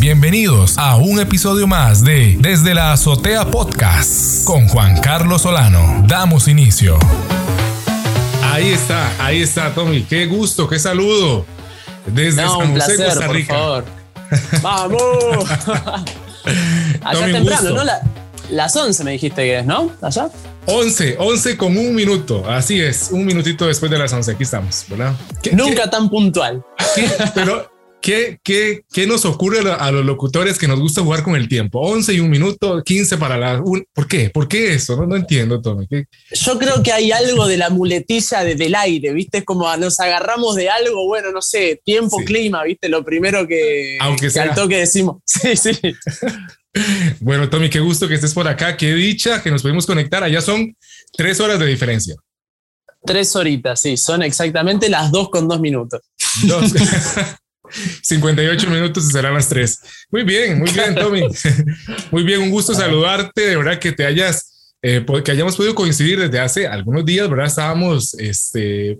[0.00, 6.02] Bienvenidos a un episodio más de Desde la Azotea Podcast con Juan Carlos Solano.
[6.06, 6.98] Damos inicio.
[8.42, 10.02] Ahí está, ahí está, Tommy.
[10.04, 11.44] Qué gusto, qué saludo.
[12.06, 13.54] Desde No, San un José, placer, Costa por Rica.
[13.54, 13.84] favor.
[14.62, 15.50] ¡Vamos!
[17.04, 17.74] Allá Tommy, temprano, gusto.
[17.74, 17.84] ¿no?
[17.84, 18.00] La-
[18.50, 19.92] las 11 me dijiste que es, ¿no?
[20.00, 20.28] ¿Allá?
[20.66, 22.48] 11, 11 con un minuto.
[22.50, 24.32] Así es, un minutito después de las 11.
[24.32, 25.12] Aquí estamos, ¿verdad?
[25.42, 26.64] ¿Qué- Nunca tan puntual.
[27.34, 27.70] pero,
[28.02, 31.36] ¿qué, qué, qué nos ocurre a lo- a los locutores que nos gusta jugar con
[31.36, 31.80] el tiempo?
[31.80, 33.60] 11 y un minuto, 15 para la...
[33.62, 34.30] un- ¿Por qué?
[34.30, 34.96] ¿Por qué eso?
[34.96, 35.86] No, no entiendo, Tommy.
[35.88, 39.38] ¿Qué- Yo creo que hay algo de la muletilla de- del aire, ¿viste?
[39.38, 42.24] Es como nos agarramos de algo, bueno, no sé, tiempo, Sí.
[42.24, 42.88] clima, ¿viste?
[42.88, 44.42] Lo primero que, Aunque que sea.
[44.44, 45.22] al toque decimos.
[45.26, 45.70] Sí, sí.
[47.18, 48.76] Bueno, Tommy, qué gusto que estés por acá.
[48.76, 50.22] Qué dicha que nos pudimos conectar.
[50.22, 50.76] Allá son
[51.16, 52.14] tres horas de diferencia.
[53.04, 53.96] Tres horitas, sí.
[53.96, 56.00] Son exactamente las dos con dos minutos.
[56.44, 56.72] Dos.
[58.02, 59.78] 58 minutos y serán las 3.
[60.10, 61.22] Muy bien, muy bien, Tommy.
[62.10, 63.42] Muy bien, un gusto saludarte.
[63.42, 67.46] De verdad que te hayas, eh, que hayamos podido coincidir desde hace algunos días, ¿verdad?
[67.46, 68.98] Estábamos este,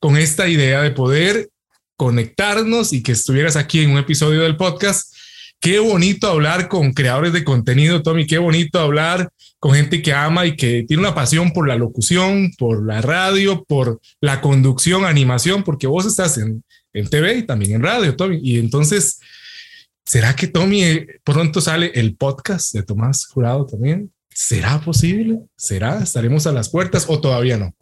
[0.00, 1.48] con esta idea de poder
[1.96, 5.14] conectarnos y que estuvieras aquí en un episodio del podcast.
[5.60, 8.26] Qué bonito hablar con creadores de contenido, Tommy.
[8.26, 9.28] Qué bonito hablar
[9.60, 13.62] con gente que ama y que tiene una pasión por la locución, por la radio,
[13.62, 18.38] por la conducción, animación, porque vos estás en, en TV y también en radio, Tommy.
[18.42, 19.20] Y entonces,
[20.04, 24.12] ¿será que Tommy eh, pronto sale el podcast de Tomás Jurado también?
[24.34, 25.40] ¿Será posible?
[25.56, 26.00] ¿Será?
[26.02, 27.74] ¿Estaremos a las puertas o todavía no?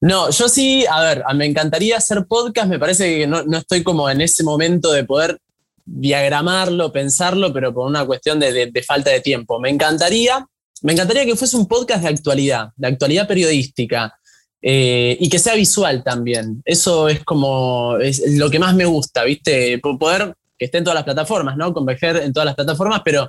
[0.00, 3.82] No, yo sí, a ver, me encantaría hacer podcast, me parece que no, no estoy
[3.82, 5.38] como en ese momento de poder
[5.84, 9.58] diagramarlo, pensarlo, pero por una cuestión de, de- de falta de tiempo.
[9.60, 10.44] Me encantaría,
[10.82, 14.12] me encantaría que fuese un podcast de actualidad, de actualidad periodística,
[14.62, 16.62] eh, y que sea visual también.
[16.64, 19.78] Eso es como es lo que más me gusta, ¿viste?
[19.78, 21.72] Po- Poder que esté en todas las plataformas, ¿no?
[21.74, 23.28] Converger en todas las plataformas, pero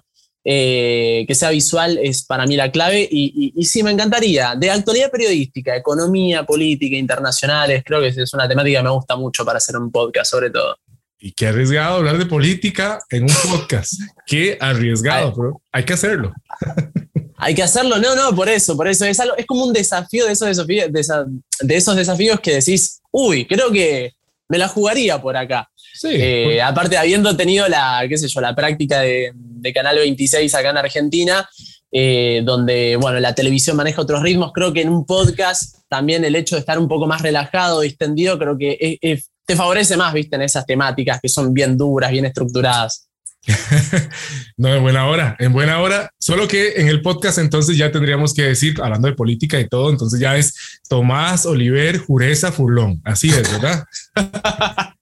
[0.50, 3.02] eh, que sea visual es para mí la clave.
[3.11, 4.56] Y, y- y sí, me encantaría.
[4.56, 9.44] De actualidad periodística, economía, política, internacionales, creo que es una temática que me gusta mucho
[9.44, 10.78] para hacer un podcast, sobre todo.
[11.19, 13.94] Y qué arriesgado hablar de política en un podcast.
[14.25, 15.34] Qué arriesgado, Ay.
[15.35, 16.31] pero hay que hacerlo.
[17.38, 19.06] Hay que hacerlo, no, no, por eso, por eso.
[19.06, 21.25] Es, algo, es como un desafío de esos desafíos, de, esa-
[21.62, 24.14] de esos desafíos que decís, uy, creo que
[24.50, 25.70] me la jugaría por acá.
[25.94, 26.09] Sí.
[26.12, 30.70] Eh, aparte, habiendo tenido la, qué sé yo, la práctica de, de Canal 26 acá
[30.72, 31.47] en Argentina,
[31.92, 36.36] eh, donde, bueno, la televisión maneja otros ritmos, creo que en un podcast también el
[36.36, 40.14] hecho de estar un poco más relajado, distendido, creo que es- es- te favorece más,
[40.14, 43.06] viste, en esas temáticas que son bien duras, bien estructuradas.
[44.58, 46.12] no, en buena hora, en buena hora.
[46.19, 49.90] Solo que en el podcast entonces ya tendríamos que decir, hablando de política y todo,
[49.90, 53.02] entonces ya es Tomás Oliver Jureza Furlón.
[53.06, 53.85] Así es, ¿verdad?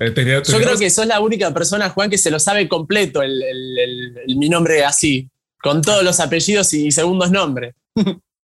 [0.00, 3.22] Eh, tenía- Yo creo que sos la única persona, Juan, que se lo sabe completo
[3.22, 5.28] el, el- el- el- mi nombre así,
[5.62, 7.74] con todos los apellidos y segundos nombres.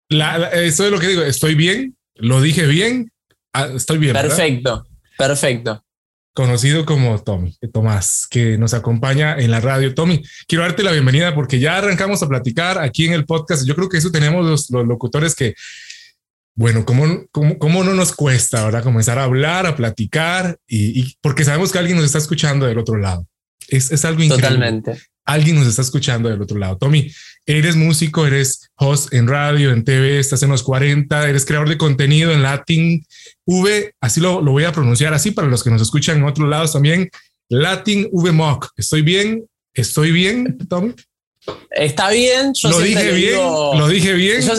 [0.10, 1.22] La- la- eso es lo que digo.
[1.22, 3.12] Estoy bien, lo dije bien,
[3.54, 4.14] ah, estoy bien.
[4.14, 4.30] ¿verdad?
[4.36, 5.84] Perfecto, perfecto.
[6.38, 9.96] Conocido como Tommy, Tomás, que nos acompaña en la radio.
[9.96, 13.66] Tommy, quiero darte la bienvenida porque ya arrancamos a platicar aquí en el podcast.
[13.66, 15.56] Yo creo que eso tenemos los, locutores que,
[16.54, 20.60] bueno, ¿cómo, cómo, cómo no nos cuesta ahora comenzar a hablar, a platicar?
[20.68, 23.26] Y, porque sabemos que alguien nos está escuchando del otro lado.
[23.68, 24.22] Es, es algo.
[24.28, 25.02] Totalmente.
[25.28, 26.78] Alguien nos está escuchando del otro lado.
[26.78, 27.12] Tommy,
[27.46, 31.78] eres músico, eres host en radio, en TV, estás en los 40, eres creador de
[31.78, 33.06] contenido en Latin
[33.46, 36.50] V, así lo, lo voy a pronunciar así para los que nos escuchan en otros
[36.50, 37.10] lados también.
[37.50, 38.70] Latin V Mock.
[38.76, 39.46] ¿Estoy bien?
[39.74, 40.94] ¿Estoy bien, Tommy?
[41.72, 44.42] Está bien, yo lo dije bien, digo- lo dije bien.
[44.42, 44.54] yo-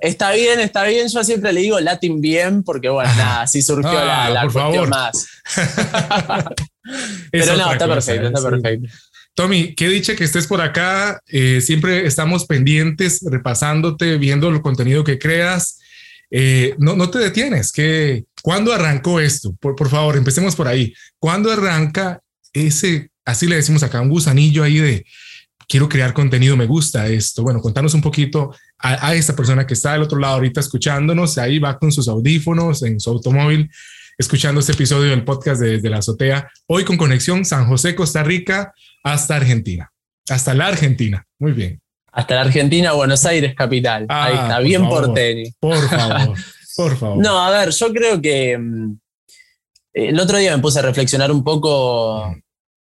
[0.00, 1.06] está bien, está bien.
[1.08, 4.52] Yo siempre le digo Latin bien, porque bueno, nada, así surgió Ah, la, la por
[4.52, 4.88] cuestión favor.
[4.88, 5.26] más.
[7.30, 8.46] Pero no, está cosa, perfecto, está sí.
[8.50, 8.88] perfecto.
[9.34, 11.20] Tommy, qué dicha que estés por acá.
[11.26, 15.80] Eh, siempre estamos pendientes, repasándote, viendo el contenido que creas.
[16.30, 17.72] Eh, no, no te detienes.
[17.72, 19.54] Que, ¿Cuándo arrancó esto?
[19.60, 20.94] Por, por favor, empecemos por ahí.
[21.18, 22.20] ¿Cuándo arranca
[22.52, 25.04] ese, así le decimos acá, un gusanillo ahí de
[25.66, 27.42] quiero crear contenido, me gusta esto?
[27.42, 31.38] Bueno, contanos un poquito a, a esta persona que está del otro lado ahorita escuchándonos.
[31.38, 33.68] Ahí va con sus audífonos en su automóvil,
[34.18, 36.50] escuchando este episodio del podcast de, de la azotea.
[36.66, 38.72] Hoy con conexión San José, Costa Rica
[39.02, 39.90] hasta Argentina,
[40.28, 41.26] hasta la Argentina.
[41.38, 41.80] Muy bien.
[42.12, 44.06] Hasta la Argentina, Buenos Aires, capital.
[44.08, 45.06] Ah, Ahí está, por bien favor.
[45.06, 45.50] porteño.
[45.58, 46.36] Por favor,
[46.76, 47.18] por favor.
[47.22, 48.98] No, a ver, yo creo que mm,
[49.94, 52.36] el otro día me puse a reflexionar un poco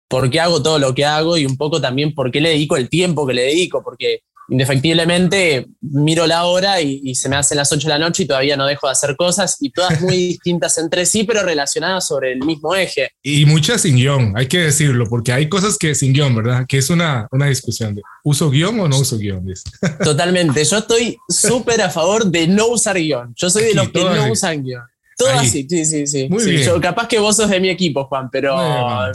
[0.07, 2.77] por qué hago todo lo que hago y un poco también por qué le dedico
[2.77, 7.71] el tiempo que le dedico, porque indefectiblemente miro la hora y, se me hacen las
[7.71, 10.77] 8 de la noche y todavía no dejo de hacer cosas y todas muy distintas
[10.77, 13.12] entre sí, pero relacionadas sobre el mismo eje.
[13.24, 16.65] Y muchas sin guion, hay que decirlo, porque hay cosas que sin guion, ¿verdad?
[16.68, 19.45] Que es una, una discusión de uso guion o no uso guion.
[20.03, 23.33] Totalmente, yo estoy súper a favor de no usar guion.
[23.36, 24.83] Yo soy de los que no usan guion.
[25.18, 26.27] Todo así, sí, sí, sí.
[26.30, 26.63] Muy Bien.
[26.63, 29.12] Yo, capaz que vos sos de mi equipo, Juan, pero a,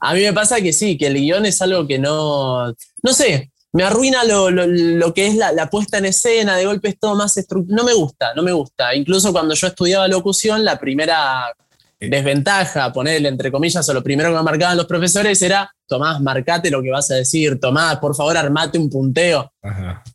[0.00, 2.68] a, mí me pasa que sí, que el guion es algo que no,
[3.02, 7.14] no sé, me arruina lo, que es la, puesta en escena, de golpe es todo
[7.14, 7.82] más estructurado.
[7.82, 8.94] No me gusta, no me gusta.
[8.94, 11.54] Incluso cuando yo estudiaba locución, la primera
[12.00, 16.70] desventaja, ponerle entre comillas, o lo primero que me marcaban los profesores era, Tomás, marcate
[16.70, 19.52] lo que vas a decir, Tomás, por favor, armate un punteo.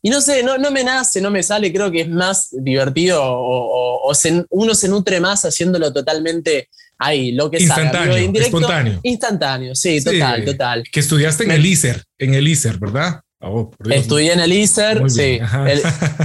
[0.02, 3.22] Y no sé, no, no me nace, no me sale, creo que es más divertido
[3.22, 4.12] o,
[4.50, 6.68] uno se nutre más haciéndolo totalmente
[6.98, 9.00] ahí, lo que instantáneo, espontáneo.
[9.02, 10.84] Instantáneo, sí, total, total.
[10.90, 13.20] Que estudiaste en el ISER, en el ISER, ¿verdad?
[13.48, 15.38] Oh, Estudié en el ISER, sí,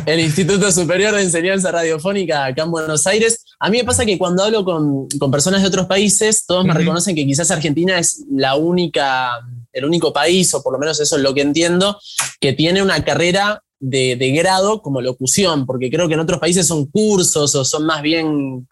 [0.06, 3.46] el, Instituto Superior de Enseñanza Radiofónica acá en Buenos Aires.
[3.60, 7.16] A mí me pasa que cuando hablo con, personas de otros países, todos me reconocen
[7.16, 9.34] que quizás Argentina es la única,
[9.72, 12.00] el único país, o por lo menos eso es lo que entiendo,
[12.40, 16.86] que tiene una carrera de, grado como locución, porque creo que en otros países son
[16.86, 18.68] cursos o son más bien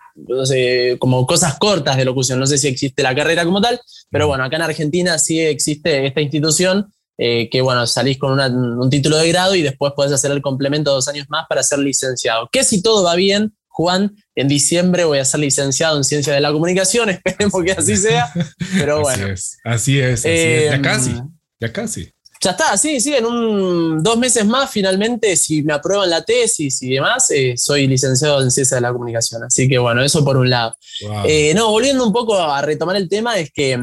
[0.97, 2.39] como cosas cortas de locución.
[2.39, 3.79] No sé si existe la carrera como tal,
[4.09, 6.91] pero bueno, acá en Argentina sí existe esta institución
[7.21, 10.91] eh, que bueno, salís con un título de grado y después podés hacer el complemento
[10.91, 12.47] dos años más para ser licenciado.
[12.49, 16.39] Que si todo va bien, Juan, en diciembre voy a ser licenciado en Ciencia de
[16.39, 18.31] la Comunicación, esperemos que así sea,
[18.77, 19.33] pero bueno.
[19.65, 21.15] Así es, así es, ya em, casi,
[21.59, 22.09] ya casi.
[22.41, 26.81] Ya está, sí, sí, en un, dos meses más finalmente, si me aprueban la tesis
[26.81, 29.43] y demás, eh, soy licenciado en Ciencia de la Comunicación.
[29.43, 30.73] Así que bueno, eso por un lado.
[31.25, 33.77] Eh, no, volviendo un poco a retomar el tema, es que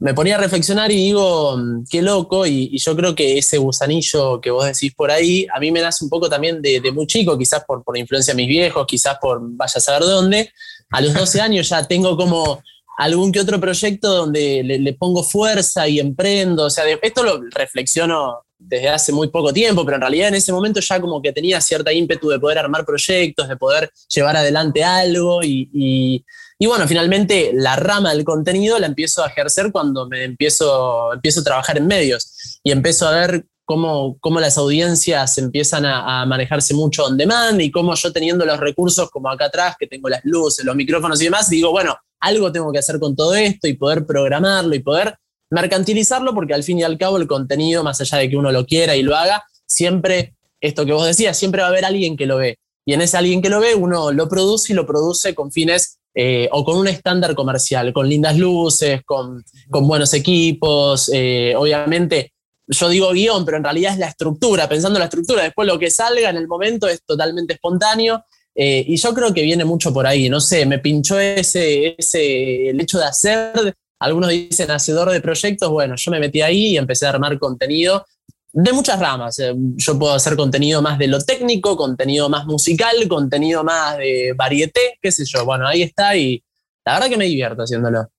[0.00, 4.40] me ponía a reflexionar y digo, mm, qué loco, y, yo creo que ese gusanillo
[4.40, 7.36] que vos decís por ahí, a mí me nace un poco también de, muy chico,
[7.36, 10.52] quizás por, por influencia de mis viejos, quizás por vaya a saber dónde.
[10.90, 12.62] A los 12 años ya tengo como
[12.98, 16.64] algún que otro proyecto donde le, pongo fuerza y emprendo.
[16.64, 20.52] O sea, esto lo reflexiono desde hace muy poco tiempo, pero en realidad en ese
[20.52, 24.82] momento ya como que tenía cierta ímpetu de poder armar proyectos, de poder llevar adelante
[24.82, 26.24] algo y
[26.66, 31.44] bueno, finalmente la rama del contenido la empiezo a ejercer cuando me empiezo, empiezo a
[31.44, 37.04] trabajar en medios y empiezo a ver cómo, cómo las audiencias empiezan a, manejarse mucho
[37.04, 40.64] on demand y cómo yo teniendo los recursos como acá atrás, que tengo las luces,
[40.64, 44.04] los micrófonos y demás, digo, bueno, algo tengo que hacer con todo esto y poder
[44.06, 45.16] programarlo y poder
[45.50, 48.66] mercantilizarlo porque al fin y al cabo el contenido, más allá de que uno lo
[48.66, 52.26] quiera y lo haga, siempre, esto que vos decías, siempre va a haber alguien que
[52.26, 52.58] lo ve.
[52.86, 55.97] Y en ese alguien que lo ve, uno lo produce y lo produce con fines
[56.14, 62.32] eh, o con un estándar comercial, con lindas luces, con, buenos equipos, eh, obviamente.
[62.66, 65.42] Yo digo guion, pero en realidad es la estructura, pensando en la estructura.
[65.44, 68.24] Después lo que salga en el momento es totalmente espontáneo.
[68.54, 72.70] Eh, y yo creo que viene mucho por ahí, no sé, me pinchó ese, ese,
[72.70, 76.76] el hecho de hacer, algunos dicen hacedor de proyectos, bueno, yo me metí ahí y
[76.76, 78.04] empecé a armar contenido
[78.52, 79.38] de muchas ramas.
[79.38, 84.34] Eh, yo puedo hacer contenido más de lo técnico, contenido más musical, contenido más de
[84.36, 85.44] varieté, qué sé yo.
[85.44, 86.42] Bueno, ahí está y
[86.84, 88.10] la verdad que me divierto haciéndolo.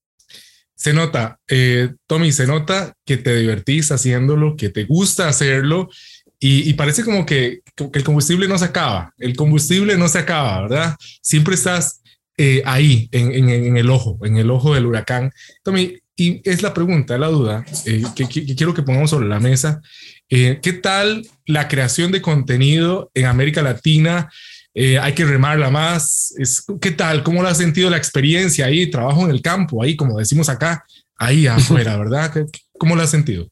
[0.76, 5.90] Se nota, eh, Tommy, se nota que te divertís haciéndolo, que te gusta hacerlo
[6.42, 7.60] y, parece como que,
[7.94, 10.96] el combustible no se acaba, el combustible no se acaba, ¿verdad?
[11.22, 12.02] Siempre estás
[12.38, 15.32] eh, ahí, en, el ojo, en el ojo del huracán.
[15.64, 17.66] Tommy, y es la pregunta, la duda
[18.16, 19.82] que, quiero que pongamos sobre la mesa.
[20.30, 24.32] Eh, ¿Qué tal la creación de contenido en América Latina?
[24.76, 26.34] Eh, hay que remarla más.
[26.38, 27.24] Es, ¿Qué tal?
[27.24, 28.90] ¿Cómo lo has sentido la experiencia ahí?
[28.92, 30.86] Trabajo en el campo, ahí, como decimos acá,
[31.18, 32.32] ahí afuera, ¿verdad?
[32.78, 33.48] ¿Cómo lo has sentido?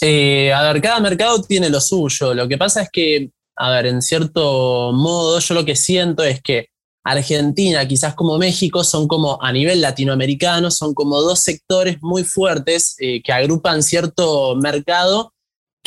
[0.00, 2.32] Eh, a ver, cada mercado tiene lo suyo.
[2.32, 6.40] Lo que pasa es que, a ver, en cierto modo, yo lo que siento es
[6.40, 6.68] que
[7.02, 12.96] Argentina, quizás como México, son como a nivel latinoamericano, son como dos sectores muy fuertes
[12.98, 15.32] que agrupan cierto mercado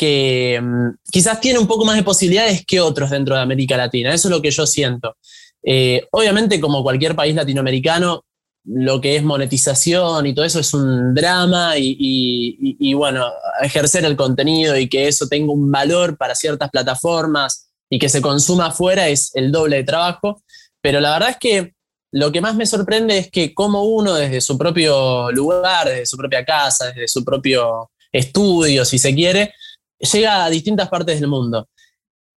[0.00, 4.14] que mm, quizás tiene un poco más de posibilidades que otros dentro de América Latina.
[4.14, 5.14] Eso es lo que yo siento.
[5.62, 8.24] Eh, obviamente, como cualquier país latinoamericano,
[8.64, 13.26] lo que es monetización y todo eso es un drama y, bueno,
[13.62, 18.22] ejercer el contenido y que eso tenga un valor para ciertas plataformas y que se
[18.22, 20.42] consuma afuera es el doble de trabajo.
[20.80, 21.74] Pero la verdad es que
[22.10, 26.16] lo que más me sorprende es que como uno desde su propio lugar, desde su
[26.16, 29.52] propia casa, desde su propio estudio, si se quiere,
[30.00, 31.68] llega a distintas partes del mundo.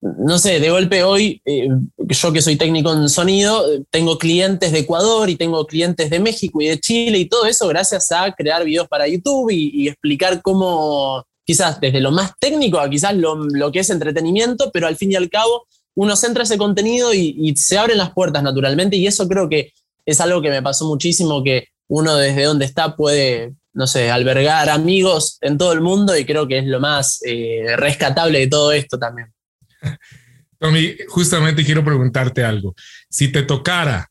[0.01, 4.79] No sé, de golpe hoy, eh, yo que soy técnico en sonido, tengo clientes de
[4.79, 8.65] Ecuador y tengo clientes de México y de Chile y todo eso gracias a crear
[8.65, 13.79] videos para YouTube y, explicar cómo, quizás desde lo más técnico a quizás lo, que
[13.79, 17.98] es entretenimiento, pero al fin y al cabo uno centra ese contenido y, se abren
[17.98, 19.72] las puertas naturalmente y eso creo que
[20.05, 24.69] es algo que me pasó muchísimo, que uno desde donde está puede, no sé, albergar
[24.69, 28.71] amigos en todo el mundo y creo que es lo más eh, rescatable de todo
[28.71, 29.33] esto también.
[30.59, 32.73] Tommy, justamente quiero preguntarte algo.
[33.09, 34.09] Si te tocara,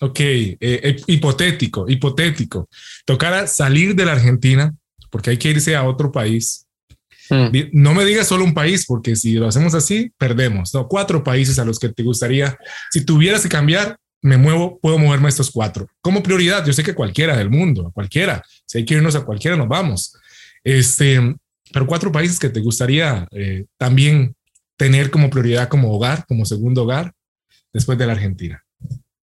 [0.00, 2.68] ok, eh, eh, hipotético, hipotético,
[3.04, 4.72] tocara salir de la Argentina,
[5.10, 6.66] porque hay que irse a otro país.
[7.28, 7.48] Hmm.
[7.72, 10.72] No me digas solo un país, porque si lo hacemos así, perdemos.
[10.74, 12.56] No, cuatro países a los que te gustaría,
[12.90, 15.88] si tuvieras que cambiar, me muevo, puedo moverme a estos cuatro.
[16.00, 19.56] Como prioridad, yo sé que cualquiera del mundo, cualquiera, si hay que irnos a cualquiera,
[19.56, 20.14] nos vamos.
[20.62, 21.20] Este,
[21.72, 24.34] pero cuatro países que te gustaría eh, también
[24.76, 27.12] tener como prioridad como hogar, como segundo hogar,
[27.72, 28.62] después de la Argentina.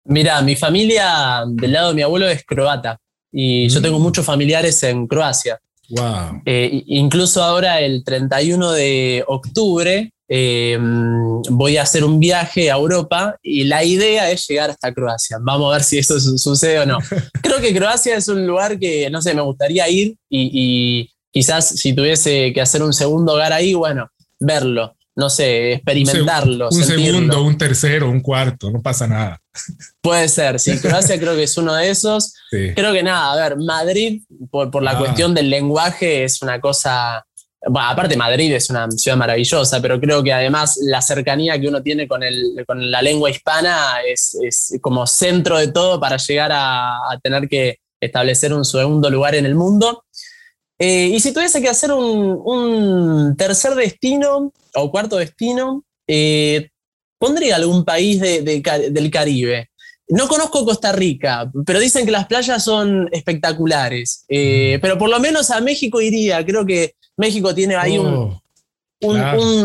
[0.06, 3.00] Mira, mi familia del lado de mi abuelo es croata
[3.32, 4.02] y yo tengo mm.
[4.02, 5.60] muchos familiares en Croacia.
[5.90, 6.42] Wow.
[6.46, 13.36] Eh, incluso ahora el 31 de octubre Em, voy a hacer un viaje a Europa
[13.42, 15.38] y la idea es llegar hasta Croacia.
[15.42, 17.00] Vamos a ver si eso sucede o no.
[17.42, 21.94] Creo que Croacia es un lugar que, no sé, me gustaría ir y, quizás si
[21.94, 24.08] tuviese que hacer un segundo hogar ahí, bueno,
[24.40, 26.70] verlo, no sé, experimentarlo.
[26.72, 29.42] Un, segundo, un tercero, un cuarto, no pasa nada.
[30.02, 32.36] Puede ser, sí, Croacia creo que es uno de esos.
[32.52, 34.22] Creo que nada, a ver, Madrid,
[34.52, 34.98] por, la ah.
[35.00, 37.26] cuestión del lenguaje, es una cosa
[37.62, 42.08] aparte Madrid es una ciudad maravillosa, pero creo que además la cercanía que uno tiene
[42.08, 48.54] con, la lengua hispana es, como centro de todo para llegar a, tener que establecer
[48.54, 50.06] un segundo lugar en el mundo.
[50.78, 56.70] Eh, y si tuviese que hacer un, tercer destino o cuarto destino, eh,
[57.18, 59.70] pondría algún país del Caribe.
[60.12, 64.26] No conozco Costa Rica, pero dicen que las playas son espectaculares.
[64.28, 66.44] Eh, pero por lo menos a México iría.
[66.44, 68.42] Creo que México tiene ahí un, oh,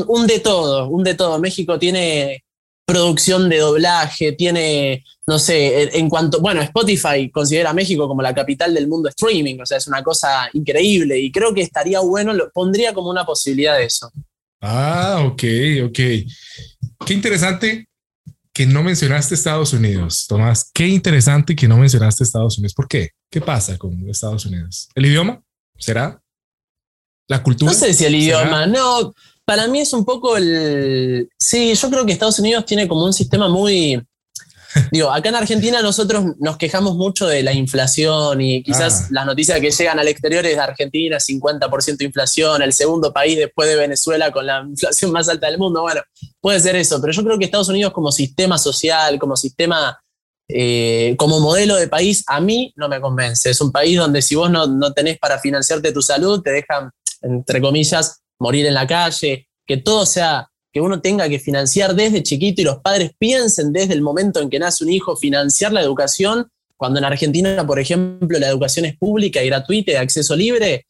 [0.08, 1.38] un, de todo, un de todo.
[1.38, 2.44] México tiene
[2.84, 8.34] producción de doblaje, tiene, no sé, en cuanto, bueno, Spotify considera a México como la
[8.34, 12.34] capital del mundo streaming, o sea, es una cosa increíble y creo que estaría bueno,
[12.34, 14.10] lo pondría como una posibilidad de eso.
[14.60, 15.44] Ah, ok,
[15.86, 15.98] ok.
[17.06, 17.86] Qué interesante
[18.52, 20.70] que no mencionaste Estados Unidos, Tomás.
[20.74, 22.74] Qué interesante que no mencionaste Estados Unidos.
[22.74, 23.10] ¿Por qué?
[23.30, 24.88] ¿Qué pasa con Estados Unidos?
[24.94, 25.40] ¿El idioma?
[25.78, 26.20] ¿Será?
[27.28, 27.72] ¿La cultura?
[27.72, 29.14] No sé si el idioma, no.
[29.44, 31.28] Para mí es un poco el.
[31.38, 34.02] Sí, yo creo que Estados Unidos tiene como un sistema muy.
[34.90, 39.08] Digo, acá en Argentina nosotros nos quejamos mucho de la inflación y quizás ah.
[39.10, 43.38] las noticias que llegan al exterior es de Argentina, 50% de inflación, el segundo país
[43.38, 45.82] después de Venezuela con la inflación más alta del mundo.
[45.82, 46.00] Bueno,
[46.40, 49.96] puede ser eso, pero yo creo que Estados Unidos como sistema social, como sistema,
[50.48, 53.50] eh, como modelo de país, a mí no me convence.
[53.50, 56.90] Es un país donde si vos no, no tenés para financiarte tu salud, te dejan
[57.24, 62.22] entre comillas, morir en la calle, que todo sea, que uno tenga que financiar desde
[62.22, 65.80] chiquito y los padres piensen desde el momento en que nace un hijo financiar la
[65.80, 70.36] educación, cuando en Argentina, por ejemplo, la educación es pública y gratuita y de acceso
[70.36, 70.86] libre,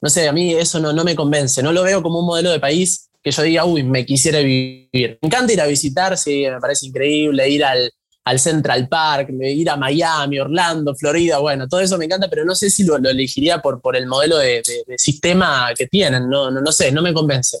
[0.00, 2.50] no sé, a mí eso no, no me convence, no lo veo como un modelo
[2.50, 5.18] de país que yo diga, uy, me quisiera vivir.
[5.20, 7.90] Me encanta ir a visitar, sí, me parece increíble, ir al,
[8.26, 12.56] al Central Park, ir a Miami, Orlando, Florida, bueno, todo eso me encanta, pero no
[12.56, 14.62] sé si lo, elegiría por, el modelo de,
[14.96, 17.58] sistema que tienen, no, no, no sé, no me convence.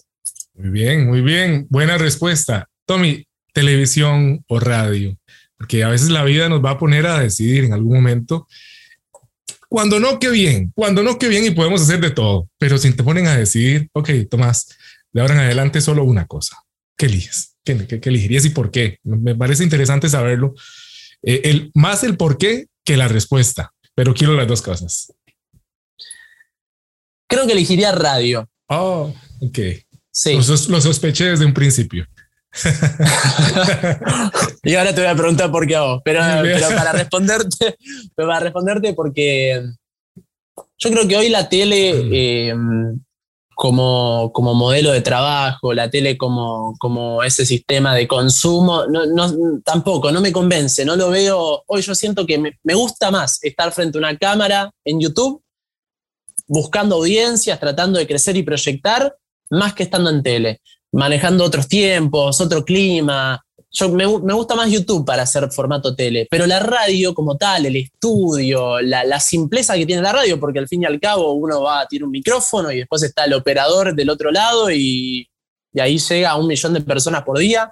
[0.54, 2.68] Muy bien, muy bien, buena respuesta.
[2.84, 5.16] Tommy, televisión o radio,
[5.56, 8.48] porque a veces la vida nos va a poner a decidir en algún momento.
[9.68, 12.92] Cuando no, qué bien, cuando no, qué bien y podemos hacer de todo, pero si
[12.92, 14.76] te ponen a decidir, ok, Tomás,
[15.12, 16.56] de ahora en adelante solo una cosa,
[16.96, 17.55] ¿qué eliges?
[17.66, 19.00] ¿Qué, elegirías y por qué?
[19.02, 20.54] Me parece interesante saberlo.
[21.22, 25.12] Eh, el, más el por qué que la respuesta, pero quiero las dos cosas.
[27.28, 28.48] Creo que elegiría radio.
[28.68, 29.58] Oh, ok.
[30.12, 30.34] Sí.
[30.34, 32.06] Lo, sospeché desde un principio.
[34.62, 37.76] y ahora te voy a preguntar por qué a vos, pero, para responderte,
[38.14, 39.62] para responderte porque
[40.78, 42.10] yo creo que hoy la tele mm.
[42.14, 42.54] eh,
[43.56, 49.32] como, como modelo de trabajo, la tele como, como ese sistema de consumo, no, no,
[49.64, 51.62] tampoco, no me convence, no lo veo.
[51.66, 55.42] Hoy yo siento que me, me, gusta más estar frente a una cámara en YouTube,
[56.46, 59.16] buscando audiencias, tratando de crecer y proyectar,
[59.48, 60.60] más que estando en tele,
[60.92, 63.42] manejando otros tiempos, otro clima,
[63.78, 67.76] yo me, gusta más YouTube para hacer formato tele, pero la radio como tal, el
[67.76, 71.80] estudio, la, simpleza que tiene la radio, porque al fin y al cabo uno va
[71.80, 75.28] a tirar un micrófono y después está el operador del otro lado y,
[75.78, 77.70] ahí llega a un millón de personas por día,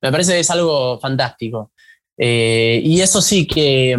[0.00, 1.70] me parece que es algo fantástico.
[2.16, 3.94] Eh, y eso sí que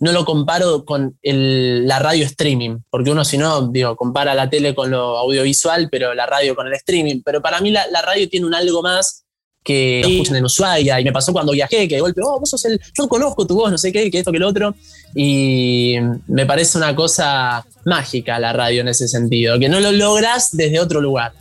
[0.00, 4.74] no lo comparo con la radio streaming, porque uno si no, digo, compara la tele
[4.74, 7.20] con lo audiovisual, pero la radio con el streaming.
[7.22, 9.26] Pero para mí la, radio tiene un algo más
[9.68, 12.64] que escuchan en Ushuaia, y me pasó cuando viajé, que de golpe, oh, vos sos
[12.64, 14.74] el, yo conozco tu voz, no sé qué, que esto, que lo otro,
[15.14, 15.96] y
[16.26, 20.80] me parece una cosa mágica la radio en ese sentido, que no lo logras desde
[20.80, 21.32] otro lugar.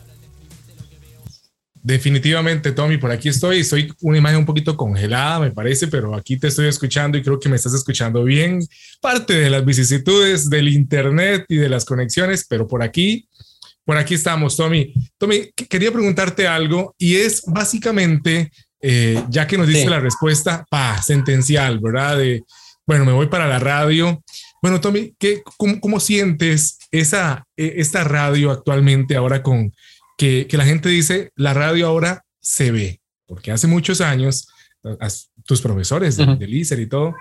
[1.82, 3.64] Definitivamente, Tommy, por aquí estoy.
[3.64, 7.40] Soy una imagen un poquito congelada, me parece, pero aquí te estoy escuchando y creo
[7.40, 8.60] que me estás escuchando bien.
[9.00, 13.30] Parte de las vicisitudes del Internet y de las conexiones, pero por aquí,
[13.88, 14.94] por aquí estamos, Tommy.
[15.18, 18.52] Tommy, quería preguntarte algo y es básicamente,
[18.82, 22.18] eh, ya que nos dice la respuesta, pa, sentencial, ¿verdad?
[22.18, 22.44] De,
[22.86, 24.22] bueno, me voy para la radio.
[24.62, 29.72] Bueno, Tommy, ¿qué, cómo, sientes esa, e, esta radio actualmente ahora con
[30.18, 34.50] que, la gente dice, la radio ahora se ve, porque hace muchos años,
[35.46, 37.16] tus profesores de, uh y todo,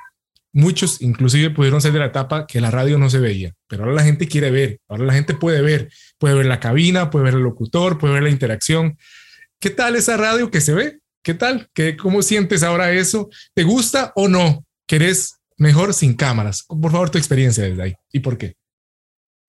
[0.57, 3.95] muchos inclusive pudieron ser de la etapa que la radio no se veía, pero ahora
[3.95, 7.35] la gente quiere ver, ahora la gente puede ver, puede ver la cabina, puede ver
[7.35, 8.97] el locutor, puede ver la interacción.
[9.61, 11.01] ¿Qué tal esa radio que se ve?
[11.23, 11.69] ¿Qué tal?
[11.75, 13.29] ¿Qué, ¿Cómo sientes ahora eso?
[13.53, 14.65] ¿Te gusta o no?
[14.87, 16.65] ¿Querés mejor sin cámaras?
[16.65, 17.95] Por favor, tu experiencia desde ahí.
[18.11, 18.55] ¿Y por qué?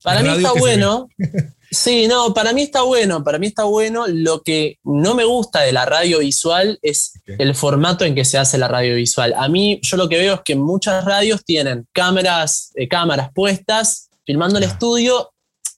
[0.03, 1.07] Para mí está bueno.
[1.69, 4.05] Sí, no, para mí está bueno, para mí está bueno.
[4.07, 8.37] Lo que no me gusta de la radio visual es el formato en que se
[8.37, 9.33] hace la radio visual.
[9.37, 14.09] A mí, yo lo que veo es que muchas radios tienen cámaras, eh, cámaras puestas,
[14.25, 15.33] filmando el estudio,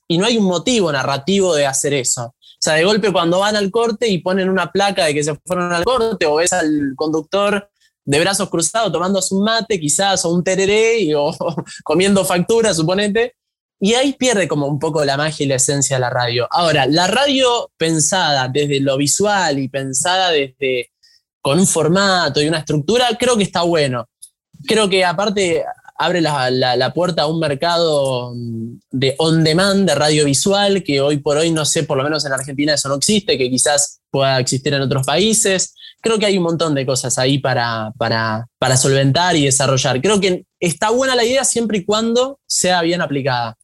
[0.06, 2.24] y no hay un motivo narrativo de hacer eso.
[2.24, 5.34] O sea, de golpe cuando van al corte y ponen una placa de que se
[5.46, 7.70] fueron al corte, o ves al conductor
[8.04, 11.34] de brazos cruzados tomando un mate, quizás, o un tereré, o
[11.84, 13.36] comiendo factura, suponete,
[13.80, 16.46] y ahí pierde como un poco la magia y la esencia de la radio.
[16.50, 20.90] Ahora, la radio pensada desde lo visual y pensada desde
[21.40, 24.06] con un formato y una estructura, creo que está bueno.
[24.66, 25.64] Creo que aparte
[25.96, 28.34] abre la, puerta a un mercado
[28.90, 32.26] de on demand, de radio visual, que hoy por hoy no sé, por lo menos
[32.26, 35.74] en Argentina eso no existe, que quizás pueda existir en otros países.
[36.02, 40.02] Creo que hay un montón de cosas ahí para, para, para solventar y desarrollar.
[40.02, 43.56] Creo que está buena la idea siempre y cuando sea bien aplicada.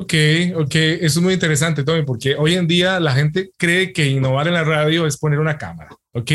[0.00, 0.14] Ok,
[0.56, 4.48] ok, eso es muy interesante, Tommy, porque hoy en día la gente cree que innovar
[4.48, 6.30] en la radio es poner una cámara, ok,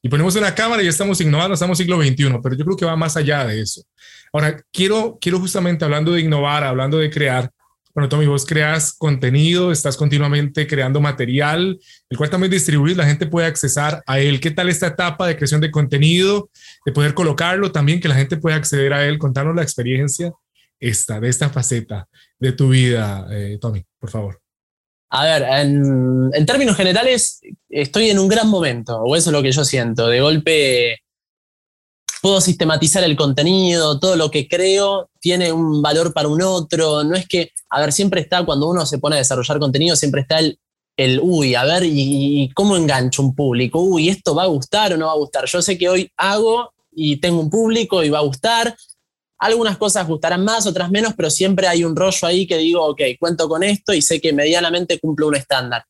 [0.00, 2.96] y ponemos una cámara y estamos innovando, estamos siglo XXI, pero yo creo que va
[2.96, 3.82] más allá de eso.
[4.32, 7.50] Ahora, quiero, quiero justamente hablando de innovar, hablando de crear,
[7.94, 13.26] bueno, Tommy, vos creas contenido, estás continuamente creando material, el cual también distribuís, la gente
[13.26, 14.40] puede accesar a él.
[14.40, 16.48] ¿Qué tal esta etapa de creación de contenido,
[16.86, 19.18] de poder colocarlo también, que la gente pueda acceder a él?
[19.18, 20.32] Contarnos la experiencia
[20.80, 22.08] esta, de esta faceta
[22.38, 24.40] de tu vida, eh, Tommy, por favor?
[25.10, 29.52] A ver, en, términos generales, estoy en un gran momento, o eso es lo que
[29.52, 30.08] yo siento.
[30.08, 30.98] De golpe
[32.20, 37.04] puedo sistematizar el contenido, todo lo que creo tiene un valor para un otro.
[37.04, 40.22] No es que, a ver, siempre está, cuando uno se pone a desarrollar contenido, siempre
[40.22, 40.58] está el,
[40.96, 43.80] el uy, a ver, y, y, cómo engancho un público?
[43.80, 45.46] Uy, ¿esto va a gustar o no va a gustar?
[45.46, 48.76] Yo sé que hoy hago y tengo un público y va a gustar,
[49.38, 53.02] algunas cosas gustarán más, otras menos, pero siempre hay un rollo ahí que digo, ok,
[53.18, 55.84] cuento con esto y sé que medianamente cumplo un estándar.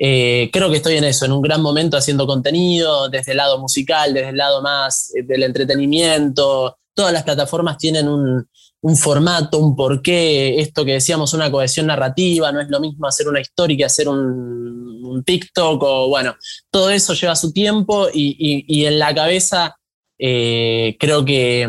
[0.00, 3.58] Eh, creo que estoy en eso, en un gran momento haciendo contenido, desde el lado
[3.58, 6.78] musical, desde el lado más eh, del entretenimiento.
[6.94, 8.48] Todas las plataformas tienen un,
[8.96, 13.40] formato, un porqué, esto que decíamos, una cohesión narrativa, no es lo mismo hacer una
[13.40, 16.36] historia que hacer un, TikTok, o bueno,
[16.70, 19.76] todo eso lleva su tiempo y, en la cabeza
[20.16, 21.68] eh, creo que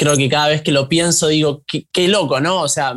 [0.00, 2.62] creo que cada vez que lo pienso digo, qué, loco, ¿no?
[2.62, 2.96] O sea,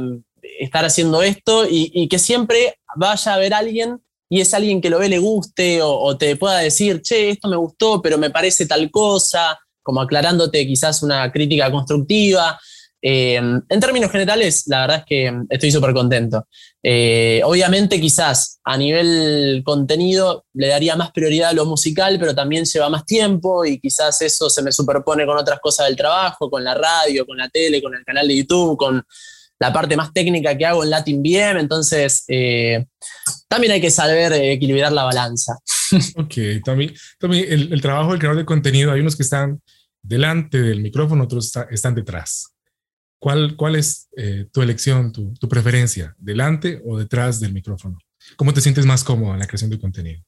[0.57, 4.99] estar haciendo esto y, que siempre vaya a a alguien y es alguien que lo
[4.99, 8.89] ve, le guste o, te pueda decir, che, esto me gustó, pero me parece tal
[8.89, 12.57] cosa, como aclarándote quizás una crítica constructiva.
[13.05, 16.47] Eh, en términos generales, la verdad es que estoy súper contento.
[16.81, 22.63] Eh, obviamente quizás a nivel contenido le daría más prioridad a lo musical, pero también
[22.63, 26.63] lleva más tiempo y quizás eso se me superpone con otras cosas del trabajo, con
[26.63, 29.03] la radio, con la tele, con el canal de YouTube, con
[29.59, 32.85] la parte más técnica que hago en Latin BM, entonces eh,
[33.49, 35.57] también hay que saber equilibrar la balanza.
[36.15, 39.61] Ok, también, el, trabajo del creador de contenido, hay unos que están
[40.01, 42.52] delante del micrófono, otros están detrás.
[43.23, 47.97] ¿Cuál, cuál es eh, tu elección, tu, tu, preferencia, delante o detrás del micrófono?
[48.35, 50.21] ¿Cómo te sientes más cómodo en la creación de contenido?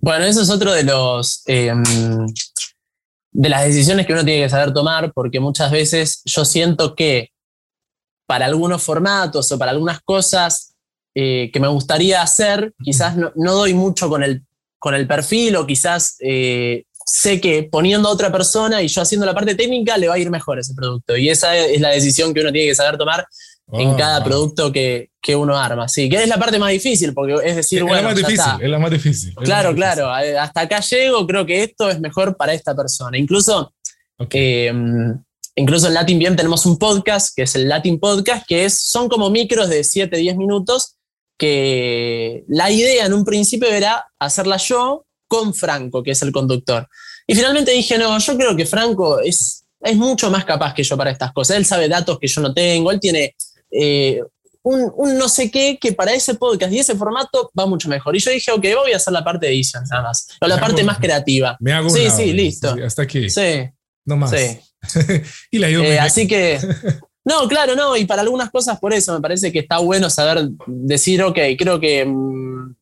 [0.00, 1.80] Bueno, eso es otro de los em,
[3.30, 7.30] de las decisiones que uno tiene que saber tomar, porque muchas veces yo siento que
[8.26, 10.74] para algunos formatos o para algunas cosas
[11.14, 14.44] eh, que me gustaría hacer, quizás no, no, doy mucho con el,
[14.80, 19.26] con el perfil o quizás eh, sé que poniendo a otra persona y yo haciendo
[19.26, 21.16] la parte técnica le va a ir mejor ese producto.
[21.16, 23.26] Y esa es la decisión que uno tiene que saber tomar
[23.72, 25.88] en Oh, cada producto que, que uno arma.
[25.88, 28.38] Sí, que es la parte más difícil, porque es decir, es bueno, la más difícil,
[28.40, 28.58] está.
[28.60, 29.34] es la más difícil.
[29.36, 30.04] Claro, más difícil.
[30.04, 30.40] claro.
[30.40, 33.16] Hasta acá llego, creo que esto es mejor para esta persona.
[33.16, 33.72] Incluso,
[34.18, 34.30] Ok.
[34.34, 34.72] eh,
[35.56, 39.08] incluso en Latin Bien tenemos un podcast, que es el Latin Podcast, que es, son
[39.08, 40.96] como micros de 7, 10 minutos,
[41.38, 45.06] que la idea en un principio era hacerla yo
[45.38, 46.86] con Franco, que es el conductor.
[47.26, 50.96] Y finalmente dije, no, yo creo que Franco es, es mucho más capaz que yo
[50.96, 51.56] para estas cosas.
[51.56, 53.34] Él sabe datos que yo no tengo, él tiene...
[53.70, 54.20] eh,
[54.66, 58.16] un, un no sé qué que para ese podcast y ese formato va mucho mejor.
[58.16, 60.26] Y yo dije, ok, voy a hacer la parte de edición nada más.
[60.40, 61.54] O la Me parte hago- más creativa.
[61.60, 62.74] Me hago Sí, una sí, listo.
[62.74, 63.28] Sí, hasta aquí.
[63.28, 63.68] Sí,
[64.06, 64.30] No más.
[64.30, 64.58] sí.
[65.50, 66.58] y la Eh, así que,
[67.26, 70.48] no, claro, no, y para algunas cosas por eso me parece que está bueno saber
[70.66, 72.74] decir, ok, creo que mm,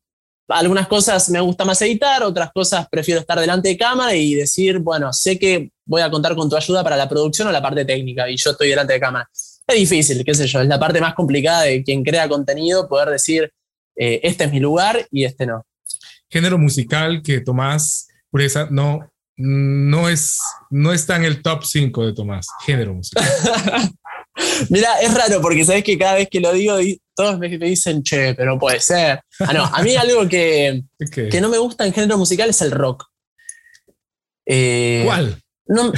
[0.53, 4.79] algunas cosas me gusta más editar, otras cosas prefiero estar delante de cámara y decir,
[4.79, 7.85] bueno, sé que voy a contar con tu ayuda para la producción o la parte
[7.85, 9.29] técnica y yo estoy delante de cámara.
[9.67, 13.09] Es difícil, qué sé yo, es la parte más complicada de quien crea contenido, poder
[13.11, 13.51] decir,
[13.97, 15.65] eh, este es mi lugar y este no.
[16.31, 19.01] género musical que Tomás Pureza no,
[19.37, 20.39] no, es,
[20.71, 22.47] no está en el top 5 de Tomás.
[22.65, 23.25] Género musical.
[24.71, 27.67] Mira, es raro porque sabes que cada vez que lo digo, di- todos me, me
[27.67, 29.21] dicen, che, pero no puede ser.
[29.41, 32.71] Ah, no, a mí algo que, que no me gusta en género musical es el
[32.71, 33.05] rock.
[34.47, 35.41] Eh, ¿Cuál?
[35.67, 35.93] No,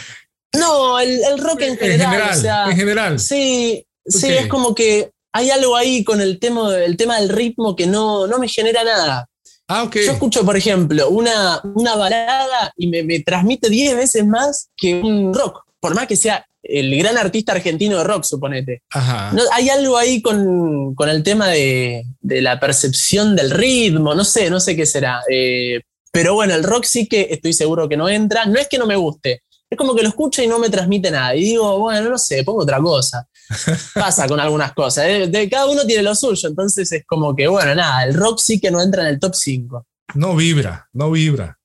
[0.54, 2.30] no, el, el rock en general.
[2.30, 3.18] o sea, en general.
[3.18, 7.76] sí, sí, es como que hay algo ahí con el tema, el tema del ritmo
[7.76, 9.28] que no, no me genera nada.
[9.68, 9.96] Ah, ok.
[9.96, 15.00] Yo escucho, por ejemplo, una, una balada y me, me transmite 10 veces más que
[15.00, 18.82] un rock, por más que sea el gran artista argentino de rock, suponete.
[18.90, 19.30] Ajá.
[19.32, 24.24] No, hay algo ahí con, con el tema de, de la percepción del ritmo, no
[24.24, 25.20] sé, no sé qué será.
[25.30, 28.46] Eh, pero bueno, el rock sí que estoy seguro que no entra.
[28.46, 31.10] No es que no me guste, es como que lo escucho y no me transmite
[31.10, 31.36] nada.
[31.36, 33.26] Y digo, bueno, no sé, pongo otra cosa.
[33.94, 35.04] Pasa con algunas cosas.
[35.06, 38.58] de- cada uno tiene lo suyo, entonces es como que, bueno, nada, el rock sí
[38.60, 39.86] que no entra en el top 5.
[40.14, 41.58] No vibra, no vibra.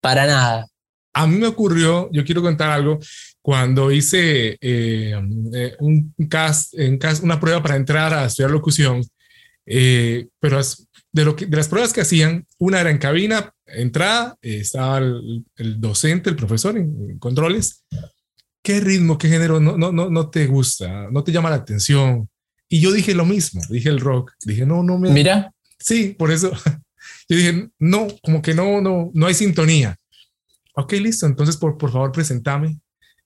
[0.00, 0.66] Para nada.
[1.12, 2.98] A mí me ocurrió, yo quiero contar algo,
[3.42, 5.14] cuando hice eh,
[5.54, 9.02] eh, un cast, en cast- una prueba para entrar a estudiar locución,
[9.66, 10.60] eh, pero
[11.12, 14.98] de, lo que, de las pruebas que hacían, una era en cabina, entrada, eh, estaba
[14.98, 17.84] el, el docente, el profesor en, en controles.
[18.62, 22.28] ¿Qué ritmo, qué género no, no, no, no te gusta, no te llama la atención?
[22.68, 26.30] Y yo dije lo mismo, dije el rock, dije no, no me, Mira, Sí, por
[26.30, 26.52] eso
[27.28, 29.96] yo dije, no, como que no, no, no hay sintonía.
[30.80, 32.80] Ok, listo, entonces por, por favor presentame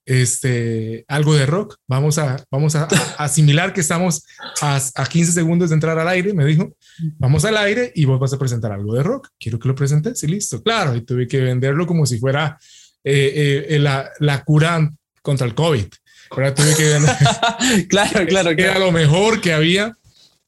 [0.07, 1.77] este, algo de rock.
[1.89, 2.89] Vamos a, vamos a, a
[3.25, 4.25] asimilar que estamos
[4.61, 6.77] a, a 15 segundos de entrar al aire, me dijo.
[7.19, 9.29] Vamos al aire y vos vas a presentar algo de rock.
[9.39, 10.63] Quiero que lo presentes y listo.
[10.63, 12.59] Claro, y tuve que venderlo como si fuera
[13.03, 14.91] eh, eh, la, la cura
[15.23, 15.87] contra el COVID.
[16.31, 17.17] Ahora tuve que vender
[17.89, 18.81] claro, claro, era claro.
[18.81, 19.97] lo mejor que había.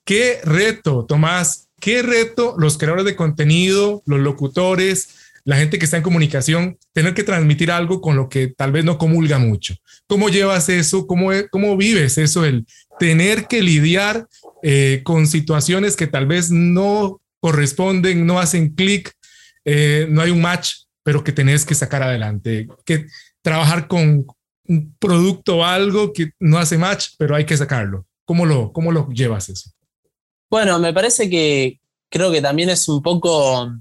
[0.05, 5.97] Qué reto, Tomás, qué reto los creadores de contenido, los locutores, la gente que está
[5.97, 9.77] en comunicación, tener que transmitir algo con lo que tal vez no comulga mucho.
[10.09, 11.07] ¿Cómo llevas eso?
[11.07, 12.45] ¿Cómo, cómo vives eso?
[12.45, 12.67] El
[12.99, 14.27] tener que lidiar
[14.65, 19.13] eh, con situaciones que tal vez no corresponden, no hacen clic,
[19.65, 20.73] eh, no hay un match,
[21.05, 22.67] pero que tenés que sacar adelante.
[22.85, 23.07] Que
[23.41, 24.27] trabajar con
[24.67, 28.05] un producto o algo que no hace match, pero hay que sacarlo.
[28.25, 29.71] ¿Cómo lo, cómo lo llevas eso?
[30.51, 31.79] Bueno, me parece que
[32.09, 33.73] creo que también es un poco,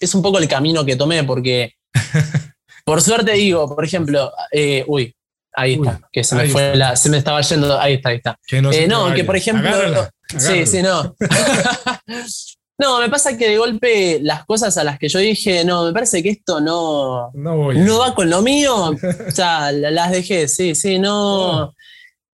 [0.00, 1.72] es un poco el camino que tomé, porque
[2.84, 5.14] por suerte digo, por ejemplo, eh, uy,
[5.54, 6.76] ahí Uy, está, que se me fue está.
[6.76, 8.38] la, se me estaba yendo, ahí está, ahí está.
[8.46, 10.66] Que no, se Eh, no, que por ejemplo, Agárrala, sí, agárrala.
[10.66, 11.16] sí, no.
[12.78, 15.92] no, me pasa que de golpe las cosas a las que yo dije, no, me
[15.92, 17.78] parece que esto no, No voy.
[17.78, 21.64] no va con lo mío, o sea, la- las dejé, sí, sí, no.
[21.64, 21.74] Oh.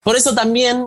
[0.02, 0.86] Por eso también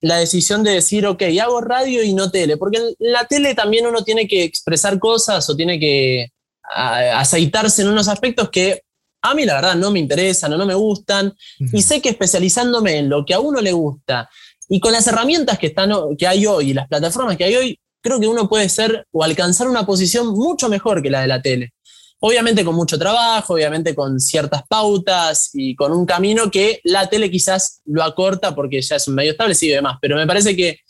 [0.00, 3.86] la decisión de decir, ok, hago radio y no tele, porque en la tele también
[3.86, 6.28] uno tiene que expresar cosas o tiene que
[6.62, 8.82] a- aceitarse en unos aspectos que
[9.22, 11.34] a mí la verdad no me interesan o no me gustan,
[11.72, 14.30] y sé que especializándome en lo que a uno le gusta
[14.68, 17.78] y con las herramientas que, están, que hay hoy y las plataformas que hay hoy,
[18.02, 21.42] creo que uno puede ser o alcanzar una posición mucho mejor que la de la
[21.42, 21.72] tele.
[22.22, 27.30] Obviamente con mucho trabajo, obviamente con ciertas pautas y con un camino que la tele
[27.30, 30.80] quizás lo acorta porque ya es un medio establecido y demás, pero me parece que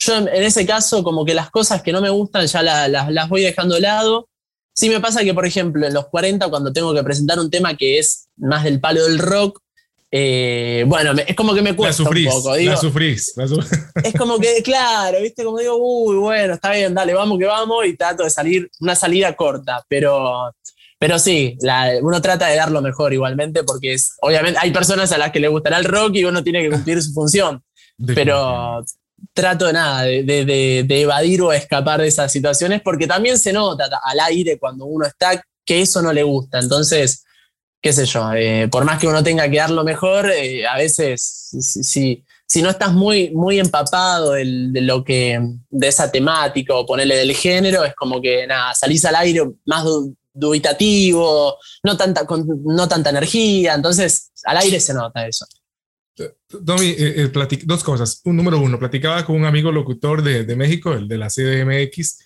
[0.00, 3.10] yo en ese caso como que las cosas que no me gustan ya la- las-
[3.10, 4.28] las voy dejando de lado.
[4.72, 7.76] Sí me pasa que, por ejemplo, en los 40, cuando tengo que presentar un tema
[7.76, 9.60] que es más del palo del rock,
[10.10, 12.54] eh, bueno, me- es como que me La cuesta un sufrís, poco.
[12.54, 13.32] Digo, la sufrís.
[13.36, 13.44] la
[14.04, 17.86] es como que, claro, viste, como digo, uy, bueno, está bien, dale, vamos que vamos,
[17.86, 20.54] y trato de salir una salida corta, pero,
[20.98, 21.56] pero sí,
[22.02, 25.40] uno trata de dar lo mejor igualmente porque es, obviamente hay personas a las que
[25.40, 27.62] le gustará el rock y uno tiene que cumplir su función.
[28.14, 28.84] Pero
[29.34, 34.20] trato de nada, de, evadir o escapar de esas situaciones porque también se nota al
[34.20, 36.60] aire cuando uno está que eso no le gusta.
[36.60, 37.24] Entonces,
[37.80, 40.76] qué sé yo, eh, por más que uno tenga que dar lo mejor, eh, a
[40.76, 44.44] veces si, si, no estás muy, muy empapado de,
[44.82, 49.16] lo que, de esa temática o ponerle del género, es como que nada, salís al
[49.16, 49.84] aire más
[50.32, 55.46] dubitativo, no tanta, con, no tanta energía, entonces al aire se nota eso.
[56.48, 57.30] Tommy, eh,
[57.64, 58.20] dos cosas.
[58.24, 62.18] Un, número uno, platicaba con un amigo locutor de, de México, el de la CDMX,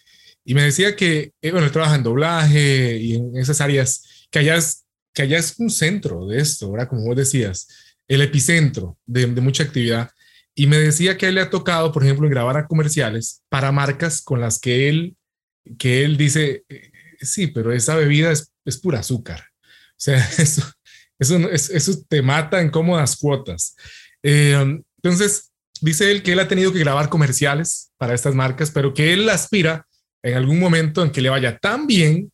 [0.45, 4.57] y me decía que, bueno, él trabaja en doblaje y en esas áreas, que allá
[4.57, 6.89] es que allá es un centro de esto, ¿verdad?
[6.89, 7.69] Como vos decías,
[8.09, 10.11] el epicentro de, mucha actividad.
[10.55, 13.73] Y me decía que a él le ha tocado, por ejemplo, grabar a comerciales para
[13.73, 15.17] marcas con las que él,
[15.79, 19.45] que él dice, eh, sí, pero esa bebida es, es pura azúcar.
[19.63, 20.63] O sea, eso,
[21.19, 23.77] eso, eso, te mata en cómodas cuotas.
[24.23, 28.95] Eh, entonces, dice él que él ha tenido que grabar comerciales para estas marcas, pero
[28.95, 29.87] que él aspira
[30.23, 32.32] en algún momento en que le vaya tan bien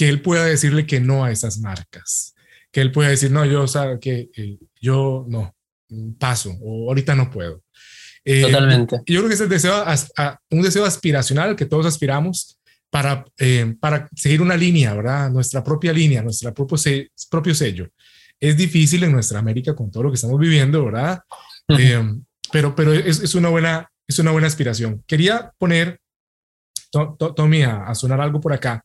[0.00, 2.34] que él pueda decirle que no a esas marcas,
[2.72, 5.54] que él pueda decir, no, yo, o que eh, yo no,
[6.18, 7.62] paso, o ahorita no puedo.
[8.24, 8.96] Eh, Totalmente.
[9.04, 9.84] Yo creo que es el deseo,
[10.52, 12.58] un deseo aspiracional que todos aspiramos
[12.88, 15.28] para, eh, para seguir una línea, ¿verdad?
[15.28, 16.78] Nuestra propia línea, nuestro propio,
[17.30, 17.86] propio sello.
[18.40, 21.20] Es difícil en nuestra América con todo lo que estamos viviendo, ¿verdad?
[22.50, 25.04] pero pero es, es, una buena, es una buena aspiración.
[25.06, 26.00] Quería poner,
[27.36, 28.82] Tommy, a sonar algo por acá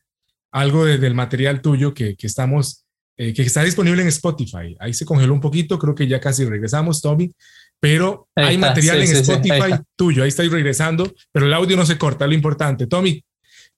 [0.56, 2.86] algo del material tuyo que, que estamos,
[3.18, 4.74] eh, que está disponible en Spotify.
[4.80, 7.30] Ahí se congeló un poquito, creo que ya casi regresamos, Tommy,
[7.78, 12.26] pero hay material en Spotify tuyo, ahí estáis regresando, pero el audio no se corta,
[12.26, 12.88] lo importante.
[12.88, 13.22] Tommy,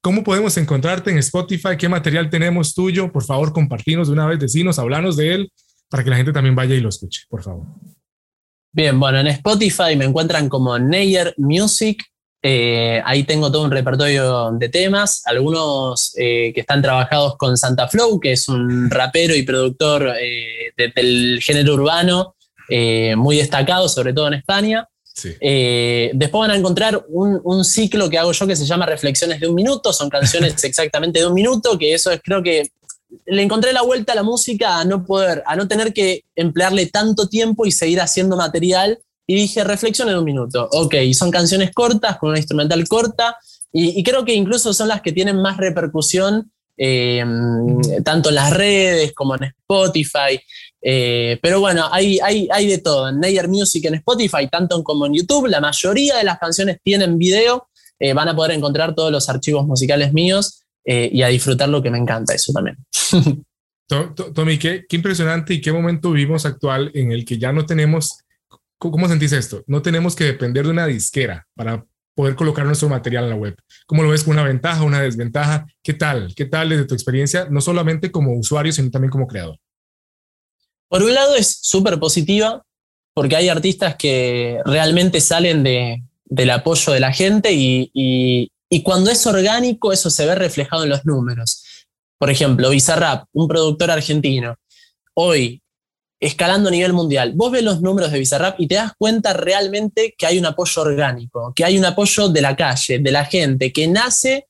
[0.02, 1.76] ¿cómo podemos encontrarte en Spotify?
[1.80, 3.12] ¿Qué material tenemos tuyo?
[3.12, 5.52] Por favor, compartinos de una vez, decinos, hablanos de él,
[5.90, 7.66] para que la gente también vaya y lo escuche, por favor.
[8.72, 12.06] Bien, bueno, en Spotify me encuentran como Neyer Music
[12.42, 17.88] eh, ahí tengo todo un repertorio de temas, algunos eh, que están trabajados con Santa
[17.88, 22.36] Flow, que es un rapero y productor eh, del género urbano
[23.16, 24.88] muy destacado, sobre todo en España.
[25.16, 29.56] después van a encontrar un, ciclo que hago yo que se llama Reflexiones de un
[29.56, 32.70] minuto, son canciones exactamente de un minuto, que eso es creo que
[33.26, 36.88] le encontré la vuelta a la música a no poder, a no tener que emplearle
[36.88, 40.70] tanto tiempo y seguir haciendo material y dije, reflexione de un minuto.
[40.72, 43.38] Ok, son canciones cortas, con una instrumental corta,
[43.72, 47.24] y, creo que incluso son las que tienen más repercusión, eh,
[48.04, 50.40] tanto en las redes como en Spotify.
[50.82, 53.10] Eh, pero bueno, hay, hay, hay, de todo.
[53.10, 57.18] En Nayer Music en Spotify, tanto como en YouTube, la mayoría de las canciones tienen
[57.18, 57.68] video.
[58.00, 61.92] Eh, van a poder encontrar todos los archivos musicales míos y a disfrutar lo que
[61.92, 62.78] me encanta, eso también.
[64.34, 68.20] Tommy, qué, qué impresionante y qué momento vivimos actual en el que ya no tenemos
[68.80, 69.64] ¿Cómo sentís esto?
[69.68, 71.84] No tenemos que depender de una disquera para
[72.16, 73.56] poder colocar nuestro material en la web.
[73.86, 75.68] ¿Cómo lo ves una ventaja, una desventaja?
[75.84, 76.34] ¿Qué tal?
[76.36, 79.58] ¿Qué tal desde tu experiencia, no solamente como usuario, sino también como creador?
[80.90, 82.64] Por un lado es súper positiva,
[83.14, 88.84] porque hay artistas que realmente salen de, del apoyo de la gente y, y, y,
[88.84, 91.64] cuando es orgánico eso se ve reflejado en los números.
[92.18, 94.56] Por ejemplo, Bizarrap, un productor argentino,
[95.14, 95.62] hoy
[96.20, 97.34] escalando a nivel mundial.
[97.36, 100.82] Vos ves los números de Bizarrap y te das cuenta realmente que hay un apoyo
[100.82, 104.48] orgánico, que hay un apoyo de la calle, de la gente, que nace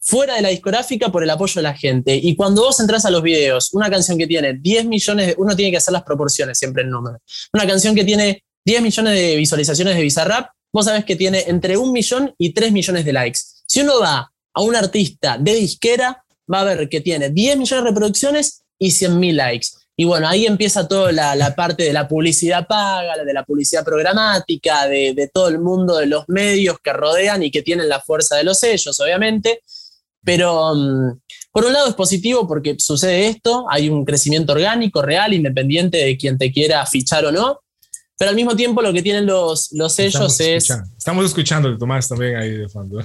[0.00, 2.14] fuera de la discográfica por el apoyo de la gente.
[2.14, 5.70] Y cuando vos entras a los videos, una canción que tiene 10 millones, uno tiene
[5.70, 7.20] que hacer las proporciones siempre en números.
[7.52, 11.76] Una canción que tiene 10 millones de visualizaciones de Bizarrap, vos sabés que tiene entre
[11.76, 13.40] un millón y 3 millones de likes.
[13.66, 17.84] Si uno va a un artista de disquera, va a ver que tiene 10 millones
[17.84, 19.68] de reproducciones y 100 mil likes.
[19.96, 24.86] Y bueno, ahí empieza toda la, parte de la publicidad paga, de la publicidad programática,
[24.86, 28.44] de, todo el mundo de los medios que rodean y que tienen la fuerza de
[28.44, 29.60] los sellos, obviamente.
[30.24, 31.20] Pero mm,
[31.52, 36.16] por un lado es positivo porque sucede esto, hay un crecimiento orgánico, real, independiente de
[36.16, 37.60] quien te quiera fichar o no.
[38.20, 40.68] Pero al mismo tiempo lo que tienen los, los sellos es...
[40.98, 43.02] Estamos escuchando Tomás también ahí de fondo.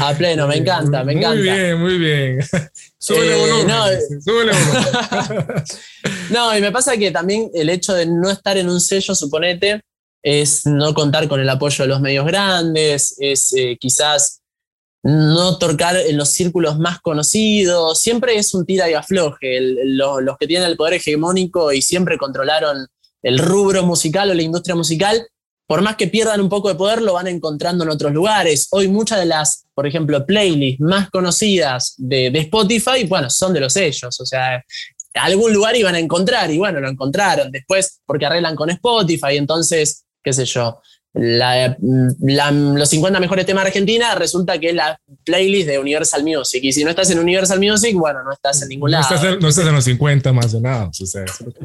[0.00, 1.34] A pleno, me encanta, me encanta.
[1.34, 2.38] Muy bien, muy bien.
[2.96, 3.84] Súbele eh, no,
[4.24, 4.52] súbele
[6.30, 9.80] no, y me pasa que también el hecho de no estar en un sello, suponete,
[10.22, 14.40] es no contar con el apoyo de los medios grandes, es eh, quizás
[15.02, 19.58] no tocar en los círculos más conocidos, siempre es un tira y afloje.
[19.60, 22.86] los que tienen el poder hegemónico y siempre controlaron
[23.24, 25.26] el rubro musical o la industria musical
[25.66, 28.68] por más que pierdan un poco de poder, lo van encontrando en otros lugares.
[28.70, 33.60] Hoy muchas de las, por ejemplo, playlists más conocidas de, de Spotify, bueno, son de
[33.60, 34.20] los sellos.
[34.20, 34.62] O sea,
[35.14, 37.50] algún lugar iban a encontrar y bueno, lo encontraron.
[37.50, 40.80] Después, porque arreglan con Spotify, entonces, qué sé yo,
[41.14, 46.60] los 50 mejores temas de Argentina resulta que es la playlist de Universal Music.
[46.64, 49.38] Y si no estás en Universal Music, bueno, no estás en ningún lado.
[49.40, 50.90] no estás en los 50 más o nada.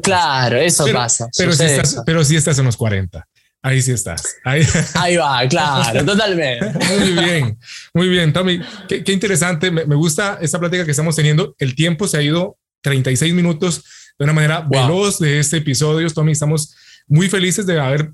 [0.02, 1.28] claro, eso pasa.
[1.36, 3.26] Pero sí, estás, pero sí estás en los 40.
[3.62, 4.36] Ahí sí estás.
[4.44, 4.62] Ahí,
[4.94, 6.72] Ahí va, claro, totalmente.
[6.96, 7.58] Muy bien,
[7.92, 8.60] muy bien, Tommy.
[8.88, 9.70] Qué, qué interesante.
[9.70, 11.54] Me, me, gusta esta plática que estamos teniendo.
[11.58, 13.84] El tiempo se ha ido 36 minutos
[14.18, 16.08] de una manera veloz de este episodio.
[16.08, 16.74] Tommy, estamos
[17.06, 18.12] muy felices de haber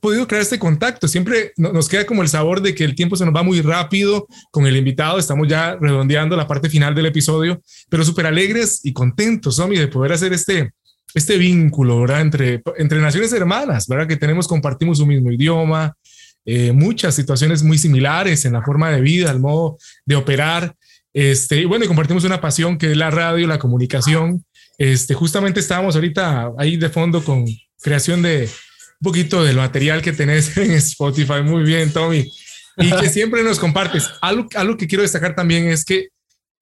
[0.00, 1.08] podido crear este contacto.
[1.08, 4.26] Siempre nos queda como el sabor de que el tiempo se nos va muy rápido
[4.50, 5.18] con el invitado.
[5.18, 9.88] Estamos ya redondeando la parte final del episodio, pero súper alegres y contentos, Tommy, de
[9.88, 10.72] poder hacer este,
[11.14, 12.20] este vínculo, ¿verdad?
[12.20, 14.06] Entre, entre naciones hermanas, ¿verdad?
[14.06, 15.96] Que tenemos, compartimos un mismo idioma,
[16.44, 20.74] eh, muchas situaciones muy similares en la forma de vida, el modo de operar.
[21.12, 24.44] Este, y bueno, y compartimos una pasión que es la radio, la comunicación.
[24.78, 27.46] Este, justamente estábamos ahorita ahí de fondo con
[27.80, 28.48] creación de
[29.00, 31.42] un poquito del material que tenés en Spotify.
[31.42, 32.30] Muy bien, Tommy.
[32.78, 34.08] Y que siempre nos compartes.
[34.20, 36.08] Algo, algo que quiero destacar también es que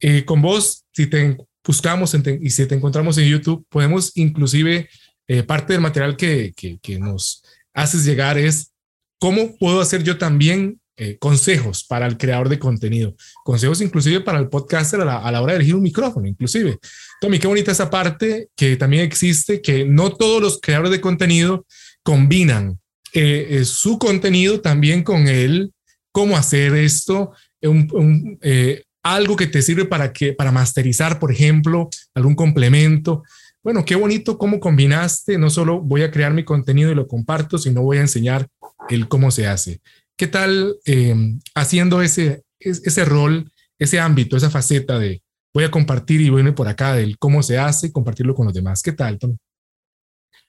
[0.00, 4.88] eh, con vos, si te buscamos y si te encontramos en YouTube, podemos inclusive,
[5.26, 7.42] eh, parte del material que, que, que, nos
[7.72, 8.72] haces llegar es
[9.18, 14.38] cómo puedo hacer yo también eh, consejos para el creador de contenido, consejos inclusive para
[14.38, 16.78] el podcaster a la, a la, hora de elegir un micrófono, inclusive.
[17.20, 21.66] Tommy, qué bonita esa parte que también existe, que no todos los creadores de contenido
[22.04, 22.78] combinan
[23.12, 25.72] eh, eh, su contenido también con el
[26.12, 32.36] cómo hacer esto, eh, algo que te sirve para, que, para masterizar, por ejemplo, algún
[32.36, 33.24] complemento.
[33.62, 37.58] Bueno, qué bonito cómo combinaste, no solo voy a crear mi contenido y lo comparto,
[37.58, 38.46] sino voy a enseñar
[38.88, 39.80] el cómo se hace.
[40.16, 41.14] ¿Qué tal eh,
[41.54, 46.68] haciendo ese, ese rol, ese ámbito, esa faceta de voy a compartir y voy por
[46.68, 48.82] acá del cómo se hace, compartirlo con los demás?
[48.82, 49.36] ¿Qué tal, Tom?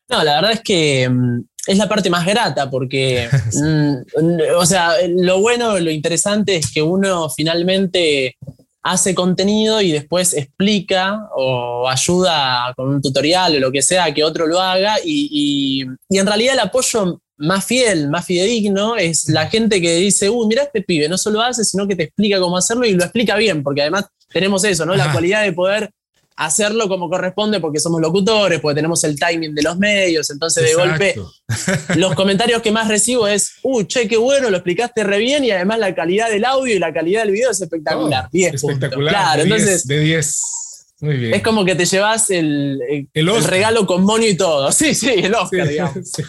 [0.10, 4.94] No, la verdad es que mm, es la parte más grata porque, mm, o sea,
[5.08, 8.36] lo bueno, lo interesante es que uno finalmente
[8.84, 14.24] hace contenido y después explica o ayuda con un tutorial o lo que sea que
[14.24, 19.28] otro lo haga y, y, y en realidad el apoyo más fiel, más fidedigno, es
[19.30, 22.40] la gente que dice, uy, mira este pibe, no solo hace, sino que te explica
[22.40, 24.96] cómo hacerlo y lo explica bien, porque además tenemos eso, ¿no?
[24.96, 25.92] La cualidad de poder
[26.36, 30.74] hacerlo como corresponde porque somos locutores, porque tenemos el timing de los medios, entonces de
[30.74, 31.16] golpe
[31.96, 35.52] los comentarios que más recibo es, uh, che, qué bueno, lo explicaste re bien y
[35.52, 38.30] además la calidad del audio y la calidad del video es espectacular.
[38.32, 39.14] 10 oh, espectacular.
[39.14, 39.88] Claro, de entonces...
[39.88, 40.42] de 10.
[41.02, 41.34] Muy bien.
[41.34, 44.72] Es como que te llevas el, el, el, regalo con monio y todo.
[44.72, 45.96] Sí, sí, el Oscar, sí, digamos.
[46.04, 46.24] Sí.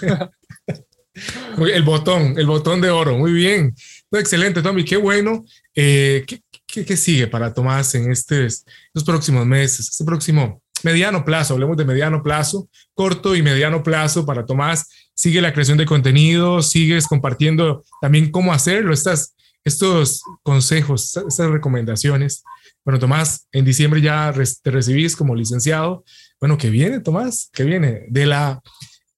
[1.73, 3.17] El botón, el botón de oro.
[3.17, 3.75] Muy bien.
[4.13, 4.85] Excelente, Tommy.
[4.85, 5.45] Qué bueno.
[5.75, 11.55] Eh, ¿qué, qué, sigue para Tomás en este, estos próximos meses, este próximo mediano plazo?
[11.55, 14.89] Hablemos de mediano plazo, corto y mediano plazo para Tomás.
[15.15, 22.43] Sigue la creación de contenido, sigues compartiendo también cómo hacerlo, estas, estos consejos, estas recomendaciones.
[22.85, 26.05] Bueno, Tomás, en diciembre ya te recibís como licenciado.
[26.39, 27.51] Bueno, ¿qué viene, Tomás?
[27.53, 28.07] ¿Qué viene?
[28.09, 28.61] De la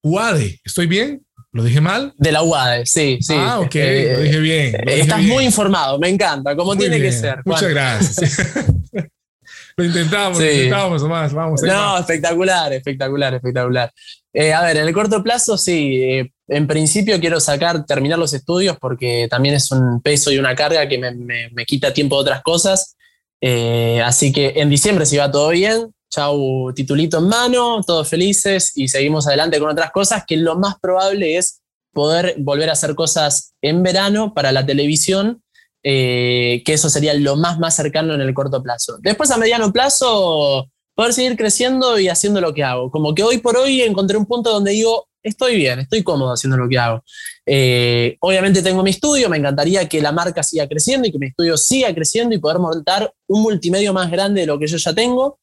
[0.01, 0.61] UADE.
[0.63, 1.25] ¿Estoy bien?
[1.51, 2.13] ¿Lo dije mal?
[2.17, 3.33] De la UADE, sí, sí.
[3.35, 4.71] Ah, ok, eh, lo dije bien.
[4.85, 5.29] Lo dije estás bien.
[5.29, 7.09] muy informado, me encanta, como Muy tiene bien.
[7.11, 7.39] que ser.
[7.45, 8.37] Muchas gracias.
[9.77, 10.43] lo intentamos, Sí.
[10.43, 11.33] lo intentamos, Tomás.
[11.33, 11.61] Vamos.
[11.63, 11.99] No, va.
[11.99, 13.91] espectacular, espectacular, espectacular.
[14.31, 18.33] Eh, a ver, en el corto plazo, sí, eh, en principio quiero sacar, terminar los
[18.33, 22.15] estudios porque también es un peso y una carga que me, me- me quita tiempo
[22.17, 22.95] de otras cosas.
[23.41, 28.71] Eh, así que en diciembre, si va todo bien, chau, titulito en mano, todos felices
[28.75, 31.61] y seguimos adelante con otras cosas, que lo más probable es
[31.93, 35.43] poder volver a hacer cosas en verano para la televisión,
[35.83, 38.97] eh, que eso sería lo más, más cercano en el corto plazo.
[39.01, 42.91] Después a mediano plazo, poder seguir creciendo y haciendo lo que hago.
[42.91, 46.57] Como que hoy por hoy encontré un punto donde digo, estoy bien, estoy cómodo haciendo
[46.57, 47.03] lo que hago.
[47.45, 51.27] Eh, obviamente tengo mi estudio, me encantaría que la marca siga creciendo y que mi
[51.27, 54.93] estudio siga creciendo y poder montar un multimedio más grande de lo que yo ya
[54.93, 55.39] tengo,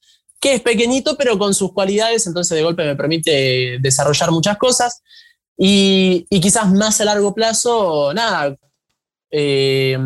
[0.47, 5.03] que es pequeñito pero con sus cualidades, entonces de golpe me permite desarrollar muchas cosas.
[5.59, 8.55] Y, y quizás más a largo plazo, nada.
[9.31, 9.99] eh,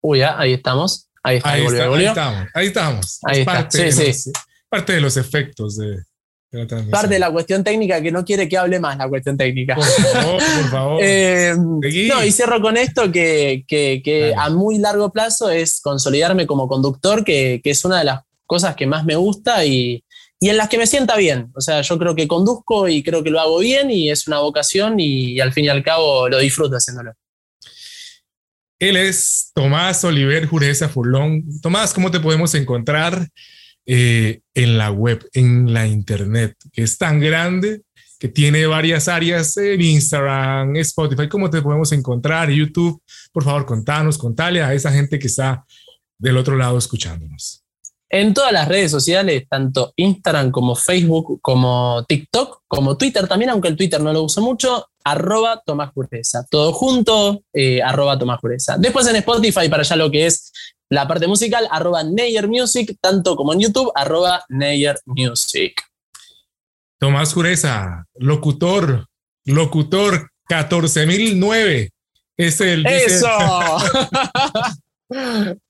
[0.00, 1.08] uy, ah, ahí estamos.
[1.22, 2.08] Ahí está, Ahí, volvió, está, ahí volvió.
[2.08, 3.18] estamos, ahí estamos.
[3.24, 4.30] Ahí Es está, Parte, sí, de sí.
[4.30, 5.96] los, parte de los efectos de.
[6.90, 9.74] Parte de la cuestión técnica que no quiere que hable más la cuestión técnica.
[9.74, 11.00] Por favor, por favor.
[11.02, 16.46] Eh, no, y cierro con esto que, que- que a muy largo plazo es consolidarme
[16.46, 20.04] como conductor, que, que es una de las cosas que más me gusta y,
[20.38, 21.50] y en las que me sienta bien.
[21.54, 24.40] O sea, yo creo que conduzco y creo que lo hago bien y es una
[24.40, 27.12] vocación y, al fin y al cabo lo disfruto haciéndolo.
[28.78, 31.44] Él es Tomás Oliver Jureza Furlón.
[31.62, 33.26] Tomás, ¿cómo te podemos encontrar
[33.86, 37.82] eh, en la web, en la internet, que es tan grande
[38.18, 42.50] que tiene varias áreas en Instagram, Spotify, ¿cómo te podemos encontrar?
[42.50, 45.64] YouTube, por favor, contanos, contale a esa gente que está
[46.18, 47.65] del otro lado escuchándonos.
[48.08, 53.68] En todas las redes sociales, tanto Instagram como Facebook, como TikTok, como Twitter también, aunque
[53.68, 56.46] el Twitter no lo uso mucho, arroba Tomás Jureza.
[56.48, 58.76] Todo junto, eh, arroba Tomás Jureza.
[58.78, 60.52] Después en Spotify, para allá lo que es
[60.88, 65.82] la parte musical, arroba Neyer Music, tanto como en YouTube, arroba Neyer Music.
[66.98, 69.08] Tomás Jureza, locutor,
[69.44, 71.90] locutor 14009.
[72.36, 72.86] Es el.
[72.86, 73.28] ¡Eso!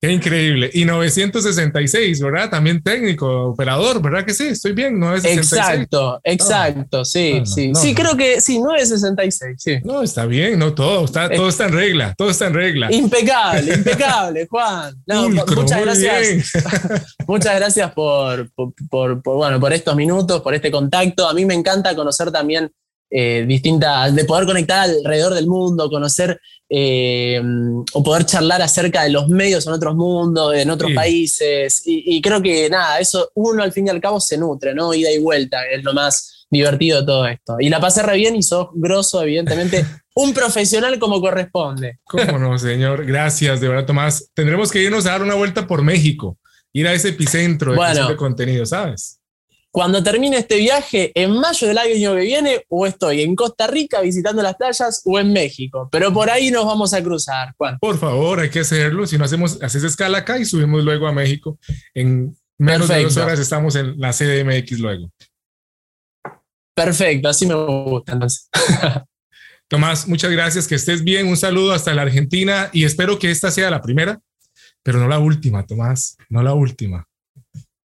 [0.00, 0.70] Qué increíble.
[0.72, 2.48] Y 966, ¿verdad?
[2.48, 4.46] También técnico, operador, ¿verdad que sí?
[4.46, 5.60] Estoy bien, 966.
[5.60, 7.72] Exacto, exacto, sí, sí.
[7.74, 9.78] sí, creo que sí, 966, sí.
[9.82, 12.92] No, está bien, no todo, está, todo está en regla, todo está en regla.
[12.92, 14.94] Impecable, impecable, Juan.
[15.56, 16.52] muchas gracias.
[17.26, 18.52] muchas gracias por,
[18.88, 21.28] por, bueno, por estos minutos, por este contacto.
[21.28, 22.70] A mí me encanta conocer también
[23.10, 26.38] eh, distintas, de poder conectar alrededor del mundo, conocer
[26.68, 27.40] eh,
[27.94, 31.82] o poder charlar acerca de los medios en otros mundos, en otros países.
[31.86, 34.92] Y, creo que nada, eso uno al fin y al cabo se nutre, ¿no?
[34.92, 37.56] Ida y vuelta, es lo más divertido de todo esto.
[37.58, 42.00] Y la pasé re bien y sos grosso, evidentemente, un profesional como corresponde.
[42.04, 43.06] ¿Cómo no, señor?
[43.06, 44.30] Gracias, de verdad, Tomás.
[44.34, 46.36] Tendremos que irnos a dar una vuelta por México,
[46.74, 49.17] ir a ese epicentro de, de contenido, ¿sabes?
[49.78, 54.00] Cuando termine este viaje, en mayo del año que viene, o estoy en Costa Rica
[54.00, 55.88] visitando las playas o en México.
[55.92, 57.78] Pero por ahí nos vamos a cruzar, Juan.
[57.78, 59.06] Por favor, hay que hacerlo.
[59.06, 61.60] Si no hacemos, haces escala acá y subimos luego a México.
[61.94, 65.12] En menos de dos horas estamos en la CDMX luego.
[66.74, 68.50] Perfecto, así me gusta entonces.
[69.68, 71.28] Tomás, muchas gracias, que estés bien.
[71.28, 74.18] Un saludo hasta la Argentina y espero que esta sea la primera,
[74.82, 77.07] pero no la última, Tomás, no la última.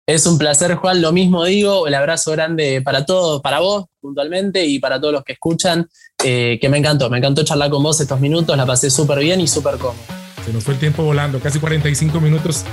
[0.07, 1.01] Es un placer, Juan.
[1.01, 5.25] Lo mismo digo, el abrazo grande para todos, para vos puntualmente y para todos los
[5.25, 5.89] que escuchan,
[6.23, 7.09] eh, que me encantó.
[7.09, 10.03] Me encantó charlar con vos estos minutos, la pasé súper bien y súper cómodo.
[10.45, 12.65] Se nos fue el tiempo volando, casi 45 minutos,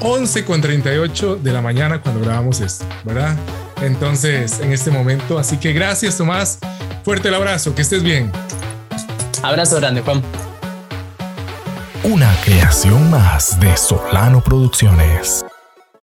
[0.00, 3.36] 11 con 38 de la mañana cuando grabamos esto, ¿verdad?
[3.82, 6.60] Entonces, en este momento, así que gracias, Tomás.
[7.02, 8.30] Fuerte el abrazo, que estés bien.
[9.42, 10.22] Abrazo grande, Juan.
[12.04, 15.45] Una creación más de Solano Producciones.